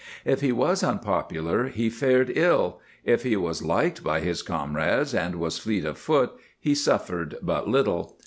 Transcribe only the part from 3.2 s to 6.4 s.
he was liked by his comrades and was fleet of foot